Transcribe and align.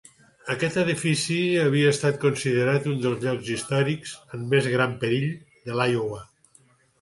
Aquest 0.51 0.77
edifici 0.83 1.35
havia 1.63 1.91
estat 1.95 2.17
considerat 2.23 2.87
un 2.93 2.97
dels 3.03 3.21
llocs 3.27 3.51
històrics 3.57 4.15
en 4.39 4.49
més 4.55 4.71
gran 4.77 4.97
perill 5.05 5.29
de 5.69 5.77
l'Iowa. 5.83 6.25